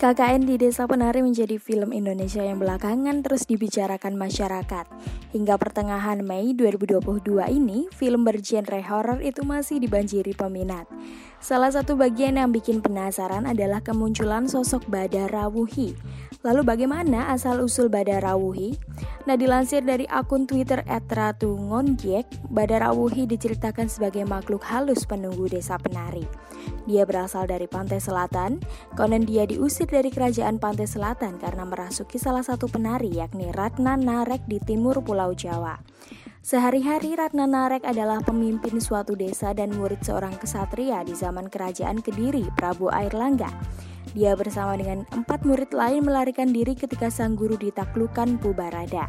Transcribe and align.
KKN 0.00 0.48
di 0.48 0.56
Desa 0.56 0.88
Penari 0.88 1.20
menjadi 1.20 1.60
film 1.60 1.92
Indonesia 1.92 2.40
yang 2.40 2.56
belakangan 2.56 3.20
terus 3.20 3.44
dibicarakan 3.44 4.16
masyarakat. 4.16 4.88
Hingga 5.36 5.60
pertengahan 5.60 6.24
Mei 6.24 6.56
2022 6.56 7.20
ini, 7.52 7.84
film 7.92 8.24
bergenre 8.24 8.80
horror 8.80 9.20
itu 9.20 9.44
masih 9.44 9.76
dibanjiri 9.76 10.32
peminat. 10.32 10.88
Salah 11.36 11.68
satu 11.68 12.00
bagian 12.00 12.40
yang 12.40 12.48
bikin 12.48 12.80
penasaran 12.80 13.44
adalah 13.44 13.84
kemunculan 13.84 14.48
sosok 14.48 14.88
Badara 14.88 15.52
Wuhi. 15.52 15.92
Lalu 16.40 16.64
bagaimana 16.64 17.28
asal-usul 17.36 17.92
Badara 17.92 18.32
Wuhi? 18.32 18.72
Nah, 19.28 19.36
dilansir 19.36 19.84
dari 19.84 20.08
akun 20.08 20.48
Twitter 20.48 20.80
@ratungonjek, 20.88 22.24
Badara 22.48 22.96
Wuhi 22.96 23.28
diceritakan 23.28 23.92
sebagai 23.92 24.24
makhluk 24.24 24.64
halus 24.64 25.04
penunggu 25.04 25.52
Desa 25.52 25.76
Penari. 25.76 26.24
Dia 26.88 27.04
berasal 27.04 27.44
dari 27.44 27.68
pantai 27.68 28.00
selatan, 28.00 28.56
konon 28.96 29.28
dia 29.28 29.44
diusir 29.44 29.84
dari 29.84 30.08
kerajaan 30.08 30.56
pantai 30.56 30.88
selatan 30.88 31.36
karena 31.36 31.68
merasuki 31.68 32.16
salah 32.16 32.44
satu 32.44 32.68
penari 32.72 33.20
yakni 33.20 33.52
Ratna 33.52 34.00
Narek 34.00 34.44
di 34.48 34.60
timur 34.64 35.04
Pulau 35.04 35.36
Jawa. 35.36 35.76
Sehari-hari 36.40 37.20
Ratna 37.20 37.44
Narek 37.44 37.84
adalah 37.84 38.24
pemimpin 38.24 38.80
suatu 38.80 39.12
desa 39.12 39.52
dan 39.52 39.76
murid 39.76 40.00
seorang 40.00 40.40
kesatria 40.40 41.04
di 41.04 41.12
zaman 41.12 41.52
kerajaan 41.52 42.00
Kediri, 42.00 42.48
Prabu 42.56 42.88
Airlangga. 42.88 43.52
Dia 44.10 44.34
bersama 44.34 44.74
dengan 44.74 45.06
empat 45.14 45.46
murid 45.46 45.70
lain 45.70 46.02
melarikan 46.02 46.50
diri 46.50 46.74
ketika 46.74 47.10
sang 47.12 47.38
guru 47.38 47.54
ditaklukkan 47.54 48.42
Pubarada. 48.42 49.06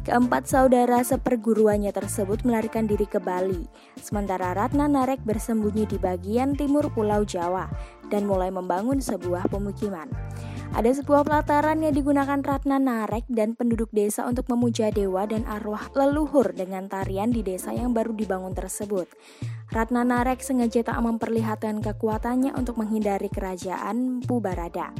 Keempat 0.00 0.48
saudara 0.48 1.04
seperguruannya 1.04 1.92
tersebut 1.92 2.40
melarikan 2.48 2.88
diri 2.88 3.04
ke 3.04 3.20
Bali, 3.20 3.68
sementara 4.00 4.56
Ratna 4.56 4.88
Narek 4.88 5.20
bersembunyi 5.28 5.84
di 5.84 6.00
bagian 6.00 6.56
timur 6.56 6.88
Pulau 6.88 7.20
Jawa 7.20 7.68
dan 8.10 8.26
mulai 8.26 8.50
membangun 8.50 8.98
sebuah 8.98 9.46
pemukiman. 9.48 10.10
Ada 10.70 11.02
sebuah 11.02 11.26
pelataran 11.26 11.82
yang 11.82 11.90
digunakan 11.90 12.38
Ratna 12.38 12.78
Narek 12.78 13.26
dan 13.26 13.58
penduduk 13.58 13.90
desa 13.90 14.22
untuk 14.30 14.46
memuja 14.54 14.94
dewa 14.94 15.26
dan 15.26 15.42
arwah 15.42 15.90
leluhur 15.98 16.54
dengan 16.54 16.86
tarian 16.86 17.34
di 17.34 17.42
desa 17.42 17.74
yang 17.74 17.90
baru 17.90 18.14
dibangun 18.14 18.54
tersebut. 18.54 19.10
Ratna 19.74 20.06
Narek 20.06 20.46
sengaja 20.46 20.86
tak 20.86 21.02
memperlihatkan 21.02 21.82
kekuatannya 21.82 22.54
untuk 22.54 22.78
menghindari 22.78 23.26
kerajaan 23.26 24.22
Pubarada. 24.22 24.94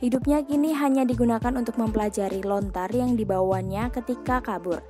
Hidupnya 0.00 0.40
kini 0.40 0.72
hanya 0.72 1.04
digunakan 1.04 1.52
untuk 1.52 1.76
mempelajari 1.76 2.40
lontar 2.40 2.88
yang 2.88 3.20
dibawanya 3.20 3.92
ketika 3.92 4.40
kabur. 4.40 4.80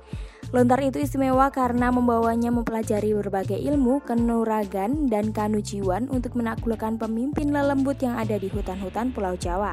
Lontar 0.51 0.83
itu 0.83 0.99
istimewa 0.99 1.47
karena 1.47 1.95
membawanya 1.95 2.51
mempelajari 2.51 3.15
berbagai 3.15 3.55
ilmu, 3.55 4.03
kenuragan, 4.03 5.07
dan 5.07 5.31
kanujiwan 5.31 6.11
untuk 6.11 6.35
menaklukkan 6.35 6.99
pemimpin 6.99 7.55
lelembut 7.55 8.03
yang 8.03 8.19
ada 8.19 8.35
di 8.35 8.51
hutan-hutan 8.51 9.15
Pulau 9.15 9.39
Jawa. 9.39 9.71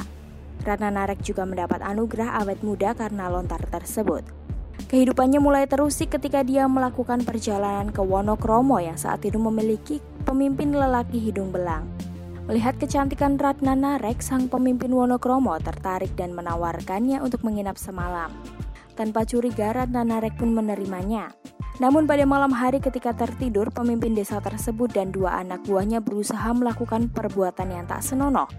Ratna 0.62 0.94
Narek 0.94 1.18
juga 1.26 1.42
mendapat 1.42 1.82
anugerah 1.82 2.38
awet 2.38 2.62
muda 2.62 2.94
karena 2.94 3.26
lontar 3.26 3.58
tersebut. 3.66 4.22
Kehidupannya 4.86 5.42
mulai 5.42 5.66
terusik 5.66 6.14
ketika 6.14 6.46
dia 6.46 6.70
melakukan 6.70 7.26
perjalanan 7.26 7.90
ke 7.90 7.98
Wonokromo 7.98 8.78
yang 8.78 8.94
saat 8.94 9.26
itu 9.26 9.42
memiliki 9.42 9.98
pemimpin 10.22 10.70
lelaki 10.70 11.18
hidung 11.18 11.50
belang. 11.50 11.90
Melihat 12.46 12.78
kecantikan 12.78 13.34
Ratna 13.34 13.74
Narek, 13.74 14.22
sang 14.22 14.46
pemimpin 14.46 14.94
Wonokromo 14.94 15.58
tertarik 15.58 16.14
dan 16.14 16.38
menawarkannya 16.38 17.18
untuk 17.18 17.42
menginap 17.42 17.74
semalam. 17.74 18.30
Tanpa 18.98 19.22
curiga, 19.22 19.70
Ratna 19.70 20.02
Narek 20.02 20.34
pun 20.42 20.50
menerimanya. 20.50 21.30
Namun 21.78 22.10
pada 22.10 22.26
malam 22.26 22.50
hari 22.50 22.82
ketika 22.82 23.14
tertidur, 23.14 23.70
pemimpin 23.70 24.10
desa 24.10 24.42
tersebut 24.42 24.90
dan 24.90 25.14
dua 25.14 25.38
anak 25.38 25.62
buahnya 25.70 26.02
berusaha 26.02 26.50
melakukan 26.50 27.06
perbuatan 27.06 27.70
yang 27.70 27.86
tak 27.86 28.02
senonoh. 28.02 28.50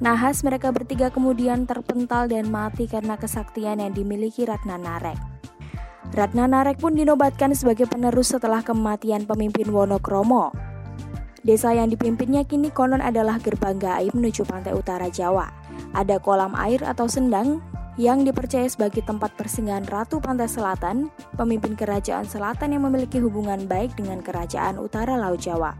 Nahas 0.00 0.40
mereka 0.48 0.72
bertiga 0.72 1.12
kemudian 1.12 1.68
terpental 1.68 2.24
dan 2.24 2.48
mati 2.48 2.88
karena 2.88 3.20
kesaktian 3.20 3.84
yang 3.84 3.92
dimiliki 3.92 4.48
Ratna 4.48 4.80
Narek. 4.80 5.20
Ratna 6.16 6.48
Narek 6.48 6.80
pun 6.80 6.96
dinobatkan 6.96 7.52
sebagai 7.52 7.84
penerus 7.84 8.32
setelah 8.32 8.64
kematian 8.64 9.28
pemimpin 9.28 9.68
Wonokromo. 9.68 10.56
Desa 11.44 11.76
yang 11.76 11.92
dipimpinnya 11.92 12.48
kini 12.48 12.72
konon 12.72 13.04
adalah 13.04 13.36
gerbang 13.36 13.76
gaib 13.76 14.16
menuju 14.16 14.48
pantai 14.48 14.72
utara 14.72 15.12
Jawa. 15.12 15.52
Ada 15.92 16.16
kolam 16.16 16.56
air 16.56 16.80
atau 16.80 17.04
sendang 17.04 17.60
yang 18.00 18.24
dipercaya 18.24 18.64
sebagai 18.64 19.04
tempat 19.04 19.36
persinggahan 19.36 19.84
Ratu 19.84 20.16
Pantai 20.16 20.48
Selatan, 20.48 21.12
pemimpin 21.36 21.76
kerajaan 21.76 22.24
selatan 22.24 22.72
yang 22.72 22.88
memiliki 22.88 23.20
hubungan 23.20 23.68
baik 23.68 23.92
dengan 24.00 24.24
kerajaan 24.24 24.80
utara 24.80 25.20
Laut 25.20 25.40
Jawa. 25.40 25.76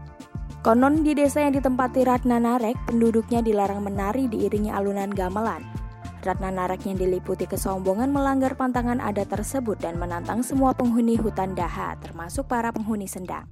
Konon 0.63 1.03
di 1.03 1.11
desa 1.11 1.43
yang 1.43 1.57
ditempati 1.57 2.07
Ratna 2.07 2.39
Narek, 2.39 2.77
penduduknya 2.87 3.43
dilarang 3.43 3.83
menari 3.83 4.31
diiringi 4.31 4.71
alunan 4.71 5.11
gamelan. 5.11 5.65
Ratna 6.23 6.55
Narek 6.55 6.87
yang 6.87 6.95
diliputi 6.95 7.43
kesombongan 7.43 8.07
melanggar 8.07 8.55
pantangan 8.55 9.03
adat 9.03 9.27
tersebut 9.27 9.75
dan 9.75 9.99
menantang 9.99 10.39
semua 10.39 10.71
penghuni 10.71 11.19
hutan 11.19 11.51
Daha, 11.51 11.99
termasuk 11.99 12.47
para 12.47 12.71
penghuni 12.71 13.11
sendang. 13.11 13.43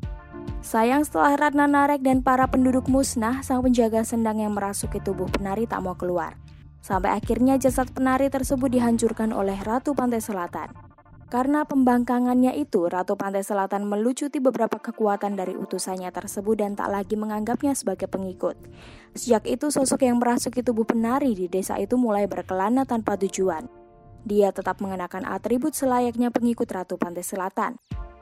Sayang 0.63 1.03
setelah 1.03 1.35
Ratna 1.35 1.67
Narek 1.67 1.99
dan 1.99 2.23
para 2.23 2.47
penduduk 2.47 2.87
musnah, 2.87 3.43
sang 3.43 3.59
penjaga 3.59 4.07
sendang 4.07 4.39
yang 4.39 4.55
merasuki 4.55 5.03
tubuh 5.03 5.27
penari 5.27 5.67
tak 5.67 5.83
mau 5.83 5.99
keluar. 5.99 6.37
Sampai 6.81 7.13
akhirnya 7.13 7.61
jasad 7.61 7.93
penari 7.93 8.33
tersebut 8.33 8.65
dihancurkan 8.73 9.29
oleh 9.31 9.53
Ratu 9.61 9.93
Pantai 9.93 10.17
Selatan. 10.17 10.73
Karena 11.31 11.63
pembangkangannya 11.63 12.57
itu, 12.59 12.91
Ratu 12.91 13.15
Pantai 13.15 13.45
Selatan 13.45 13.87
melucuti 13.87 14.43
beberapa 14.43 14.81
kekuatan 14.81 15.39
dari 15.39 15.55
utusannya 15.55 16.11
tersebut 16.11 16.59
dan 16.59 16.75
tak 16.75 16.91
lagi 16.91 17.15
menganggapnya 17.15 17.71
sebagai 17.71 18.11
pengikut. 18.11 18.59
Sejak 19.15 19.47
itu, 19.47 19.71
sosok 19.71 20.03
yang 20.03 20.19
merasuki 20.19 20.59
tubuh 20.59 20.83
penari 20.83 21.31
di 21.31 21.47
desa 21.47 21.79
itu 21.79 21.95
mulai 21.95 22.27
berkelana 22.27 22.83
tanpa 22.83 23.15
tujuan. 23.15 23.69
Dia 24.27 24.51
tetap 24.51 24.83
mengenakan 24.83 25.23
atribut 25.23 25.71
selayaknya 25.71 26.35
pengikut 26.35 26.67
Ratu 26.67 26.99
Pantai 26.99 27.23
Selatan. 27.23 27.79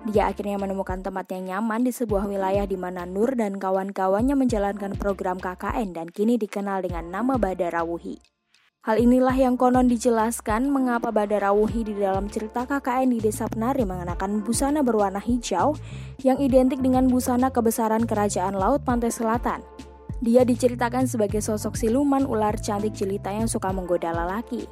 Dia 0.08 0.32
akhirnya 0.32 0.62
menemukan 0.62 1.02
tempat 1.02 1.28
yang 1.34 1.50
nyaman 1.50 1.84
di 1.84 1.92
sebuah 1.92 2.24
wilayah 2.30 2.64
di 2.64 2.78
mana 2.80 3.04
Nur 3.04 3.36
dan 3.36 3.58
kawan-kawannya 3.58 4.38
menjalankan 4.38 4.96
program 4.96 5.42
KKN 5.42 5.92
dan 5.92 6.08
kini 6.08 6.38
dikenal 6.38 6.86
dengan 6.86 7.12
nama 7.12 7.36
Badara 7.36 7.84
Wuhi. 7.84 8.39
Hal 8.80 8.96
inilah 8.96 9.36
yang 9.36 9.60
konon 9.60 9.92
dijelaskan 9.92 10.72
mengapa 10.72 11.12
Badara 11.12 11.52
Wuhi 11.52 11.84
di 11.84 12.00
dalam 12.00 12.32
cerita 12.32 12.64
KKN 12.64 13.12
di 13.12 13.20
Desa 13.20 13.44
Penari 13.52 13.84
mengenakan 13.84 14.40
busana 14.40 14.80
berwarna 14.80 15.20
hijau 15.20 15.76
yang 16.24 16.40
identik 16.40 16.80
dengan 16.80 17.12
busana 17.12 17.52
kebesaran 17.52 18.08
Kerajaan 18.08 18.56
Laut 18.56 18.88
Pantai 18.88 19.12
Selatan. 19.12 19.60
Dia 20.24 20.48
diceritakan 20.48 21.12
sebagai 21.12 21.44
sosok 21.44 21.76
siluman 21.76 22.24
ular 22.24 22.56
cantik 22.56 22.96
jelita 22.96 23.36
yang 23.36 23.52
suka 23.52 23.68
menggoda 23.76 24.16
lelaki. 24.16 24.64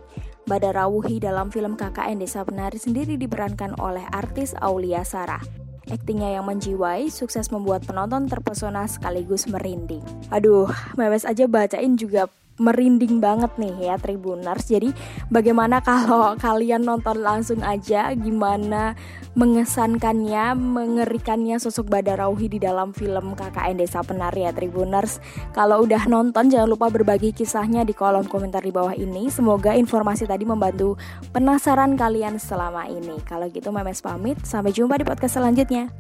Badara 0.48 0.88
Wuhi 0.88 1.20
dalam 1.20 1.52
film 1.52 1.76
KKN 1.76 2.24
Desa 2.24 2.48
Penari 2.48 2.80
sendiri 2.80 3.20
diperankan 3.20 3.76
oleh 3.76 4.08
artis 4.16 4.56
Aulia 4.64 5.04
Sarah. 5.04 5.44
Aktingnya 5.92 6.40
yang 6.40 6.48
menjiwai, 6.48 7.12
sukses 7.12 7.52
membuat 7.52 7.84
penonton 7.84 8.32
terpesona 8.32 8.88
sekaligus 8.88 9.52
merinding. 9.52 10.04
Aduh, 10.32 10.72
mewes 10.96 11.28
aja 11.28 11.44
bacain 11.44 12.00
juga 12.00 12.32
merinding 12.58 13.22
banget 13.22 13.54
nih 13.58 13.94
ya 13.94 13.96
Tribuners. 14.02 14.66
Jadi 14.70 14.92
bagaimana 15.30 15.82
kalau 15.82 16.34
kalian 16.46 16.86
nonton 16.86 17.22
langsung 17.22 17.62
aja 17.62 18.12
gimana 18.18 18.98
mengesankannya, 19.38 20.58
mengerikannya 20.58 21.62
sosok 21.62 21.94
Badarauhi 21.94 22.50
di 22.50 22.58
dalam 22.58 22.90
film 22.90 23.38
KKN 23.38 23.78
Desa 23.78 24.02
Penari 24.02 24.50
ya 24.50 24.52
Tribuners. 24.52 25.22
Kalau 25.54 25.86
udah 25.86 26.10
nonton 26.10 26.50
jangan 26.50 26.70
lupa 26.74 26.90
berbagi 26.90 27.32
kisahnya 27.38 27.86
di 27.86 27.94
kolom 27.94 28.26
komentar 28.26 28.66
di 28.66 28.74
bawah 28.74 28.98
ini. 28.98 29.30
Semoga 29.30 29.78
informasi 29.78 30.26
tadi 30.26 30.44
membantu 30.44 30.98
penasaran 31.30 31.94
kalian 31.94 32.42
selama 32.42 32.90
ini. 32.90 33.22
Kalau 33.30 33.46
gitu 33.54 33.70
Memes 33.70 34.02
pamit, 34.02 34.42
sampai 34.42 34.74
jumpa 34.74 34.98
di 34.98 35.06
podcast 35.06 35.38
selanjutnya. 35.38 35.94